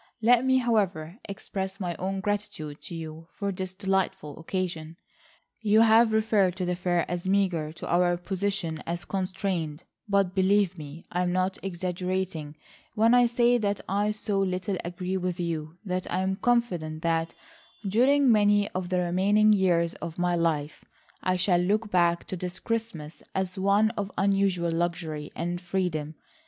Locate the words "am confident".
16.21-17.03